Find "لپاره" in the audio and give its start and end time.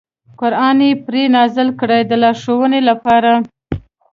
2.89-3.31